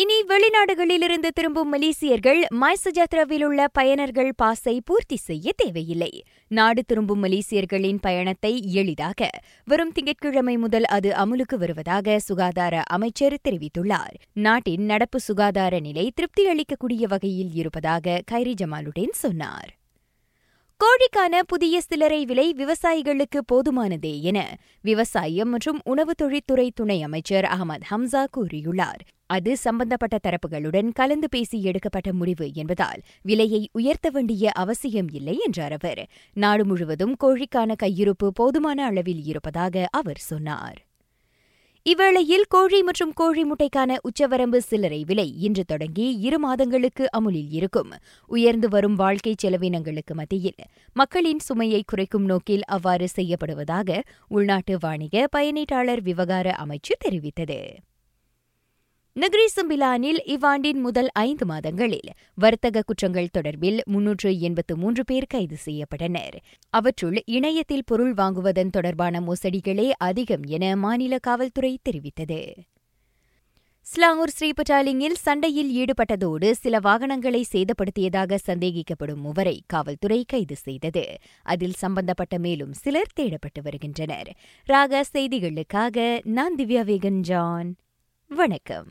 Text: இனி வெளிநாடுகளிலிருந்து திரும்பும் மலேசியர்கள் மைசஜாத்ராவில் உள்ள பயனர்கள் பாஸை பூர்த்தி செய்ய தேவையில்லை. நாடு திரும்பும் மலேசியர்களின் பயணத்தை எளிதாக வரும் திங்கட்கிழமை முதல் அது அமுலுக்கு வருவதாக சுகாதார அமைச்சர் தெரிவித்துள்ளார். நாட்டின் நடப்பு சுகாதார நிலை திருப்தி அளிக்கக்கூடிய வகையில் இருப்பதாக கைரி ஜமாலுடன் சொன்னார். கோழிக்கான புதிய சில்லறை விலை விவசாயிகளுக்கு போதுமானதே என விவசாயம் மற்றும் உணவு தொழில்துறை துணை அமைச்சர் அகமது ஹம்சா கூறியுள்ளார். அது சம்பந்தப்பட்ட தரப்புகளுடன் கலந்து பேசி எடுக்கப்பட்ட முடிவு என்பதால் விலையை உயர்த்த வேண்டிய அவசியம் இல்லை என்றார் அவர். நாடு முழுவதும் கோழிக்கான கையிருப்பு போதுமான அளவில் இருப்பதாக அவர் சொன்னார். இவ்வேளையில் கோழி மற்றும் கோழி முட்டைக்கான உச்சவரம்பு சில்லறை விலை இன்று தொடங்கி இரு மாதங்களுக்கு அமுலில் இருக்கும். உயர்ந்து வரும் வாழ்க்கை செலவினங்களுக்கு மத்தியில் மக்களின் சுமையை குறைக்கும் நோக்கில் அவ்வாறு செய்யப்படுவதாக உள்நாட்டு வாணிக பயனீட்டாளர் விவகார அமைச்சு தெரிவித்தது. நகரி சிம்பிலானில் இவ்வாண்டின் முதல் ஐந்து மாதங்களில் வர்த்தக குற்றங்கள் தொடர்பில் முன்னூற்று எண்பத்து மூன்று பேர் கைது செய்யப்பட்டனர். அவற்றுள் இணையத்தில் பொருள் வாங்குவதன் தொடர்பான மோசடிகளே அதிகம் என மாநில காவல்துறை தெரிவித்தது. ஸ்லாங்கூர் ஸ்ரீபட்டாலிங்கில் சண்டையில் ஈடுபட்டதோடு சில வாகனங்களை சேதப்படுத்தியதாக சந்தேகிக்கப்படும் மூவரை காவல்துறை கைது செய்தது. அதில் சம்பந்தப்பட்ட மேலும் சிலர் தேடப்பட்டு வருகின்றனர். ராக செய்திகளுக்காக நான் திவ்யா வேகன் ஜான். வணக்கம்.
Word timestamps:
இனி 0.00 0.24
வெளிநாடுகளிலிருந்து 0.28 1.28
திரும்பும் 1.34 1.72
மலேசியர்கள் 1.72 2.44
மைசஜாத்ராவில் 2.60 3.44
உள்ள 3.44 3.66
பயனர்கள் 3.78 4.30
பாஸை 4.36 4.80
பூர்த்தி 4.84 5.16
செய்ய 5.16 5.52
தேவையில்லை. 5.56 6.24
நாடு 6.48 6.84
திரும்பும் 6.84 7.24
மலேசியர்களின் 7.24 7.98
பயணத்தை 8.00 8.72
எளிதாக 8.72 9.30
வரும் 9.64 9.92
திங்கட்கிழமை 9.92 10.56
முதல் 10.56 10.84
அது 10.84 11.10
அமுலுக்கு 11.10 11.54
வருவதாக 11.54 12.18
சுகாதார 12.18 12.82
அமைச்சர் 12.82 13.38
தெரிவித்துள்ளார். 13.48 14.14
நாட்டின் 14.32 14.84
நடப்பு 14.84 15.20
சுகாதார 15.20 15.80
நிலை 15.80 16.12
திருப்தி 16.14 16.46
அளிக்கக்கூடிய 16.48 17.06
வகையில் 17.06 17.54
இருப்பதாக 17.54 18.22
கைரி 18.30 18.54
ஜமாலுடன் 18.62 19.12
சொன்னார். 19.12 19.77
கோழிக்கான 20.84 21.40
புதிய 21.46 21.80
சில்லறை 21.80 22.24
விலை 22.24 22.54
விவசாயிகளுக்கு 22.58 23.40
போதுமானதே 23.52 24.20
என 24.20 24.58
விவசாயம் 24.80 25.48
மற்றும் 25.48 25.80
உணவு 25.84 26.14
தொழில்துறை 26.14 26.70
துணை 26.74 27.02
அமைச்சர் 27.02 27.44
அகமது 27.44 27.86
ஹம்சா 27.90 28.24
கூறியுள்ளார். 28.36 29.00
அது 29.26 29.56
சம்பந்தப்பட்ட 29.56 30.18
தரப்புகளுடன் 30.22 30.90
கலந்து 30.92 31.28
பேசி 31.28 31.62
எடுக்கப்பட்ட 31.62 32.12
முடிவு 32.12 32.50
என்பதால் 32.54 33.00
விலையை 33.22 33.68
உயர்த்த 33.72 34.10
வேண்டிய 34.10 34.50
அவசியம் 34.50 35.08
இல்லை 35.12 35.38
என்றார் 35.44 35.72
அவர். 35.72 36.06
நாடு 36.32 36.64
முழுவதும் 36.64 37.16
கோழிக்கான 37.24 37.74
கையிருப்பு 37.82 38.28
போதுமான 38.34 38.84
அளவில் 38.84 39.24
இருப்பதாக 39.24 39.88
அவர் 39.90 40.18
சொன்னார். 40.18 40.87
இவ்வேளையில் 41.88 42.44
கோழி 42.48 42.78
மற்றும் 42.82 43.12
கோழி 43.12 43.42
முட்டைக்கான 43.44 43.90
உச்சவரம்பு 44.02 44.58
சில்லறை 44.58 45.04
விலை 45.04 45.26
இன்று 45.38 45.64
தொடங்கி 45.64 46.06
இரு 46.18 46.38
மாதங்களுக்கு 46.38 47.04
அமுலில் 47.10 47.50
இருக்கும். 47.50 47.92
உயர்ந்து 48.30 48.68
வரும் 48.68 48.94
வாழ்க்கை 48.94 49.34
செலவினங்களுக்கு 49.42 50.14
மத்தியில் 50.14 50.60
மக்களின் 50.92 51.38
சுமையை 51.38 51.82
குறைக்கும் 51.86 52.24
நோக்கில் 52.24 52.64
அவ்வாறு 52.64 53.08
செய்யப்படுவதாக 53.16 54.00
உள்நாட்டு 54.28 54.76
வாணிக 54.78 55.24
பயனீட்டாளர் 55.36 56.02
விவகார 56.02 56.56
அமைச்சு 56.64 56.96
தெரிவித்தது. 57.04 57.60
நகரி 59.18 59.46
சிம்பிலானில் 59.56 60.18
இவ்வாண்டின் 60.24 60.80
முதல் 60.80 61.08
ஐந்து 61.12 61.46
மாதங்களில் 61.46 62.10
வர்த்தக 62.34 62.82
குற்றங்கள் 62.82 63.28
தொடர்பில் 63.38 63.78
முன்னூற்று 63.84 64.40
எண்பத்து 64.40 64.76
மூன்று 64.76 65.04
பேர் 65.04 65.26
கைது 65.28 65.56
செய்யப்பட்டனர். 65.64 66.36
அவற்றுள் 66.70 67.22
இணையத்தில் 67.26 67.84
பொருள் 67.86 68.14
வாங்குவதன் 68.14 68.70
தொடர்பான 68.70 69.20
மோசடிகளே 69.20 69.90
அதிகம் 69.96 70.44
என 70.46 70.76
மாநில 70.76 71.18
காவல்துறை 71.18 71.78
தெரிவித்தது. 71.88 72.54
ஸ்லாங்கூர் 73.80 74.34
ஸ்ரீபட்டாலிங்கில் 74.38 75.14
சண்டையில் 75.14 75.72
ஈடுபட்டதோடு 75.76 76.50
சில 76.50 76.78
வாகனங்களை 76.80 77.46
சேதப்படுத்தியதாக 77.52 78.38
சந்தேகிக்கப்படும் 78.46 79.24
மூவரை 79.24 79.58
காவல்துறை 79.66 80.24
கைது 80.26 80.56
செய்தது. 80.56 81.18
அதில் 81.42 81.72
சம்பந்தப்பட்ட 81.72 82.38
மேலும் 82.38 82.72
சிலர் 82.72 83.12
தேடப்பட்டு 83.20 83.62
வருகின்றனர். 83.62 84.30
ராக 84.64 85.04
செய்திகளுக்காக 85.12 86.20
நான் 86.24 86.54
திவ்யா 86.56 86.84
வேகன் 86.84 87.20
ஜான். 87.20 87.76
வணக்கம். 88.28 88.86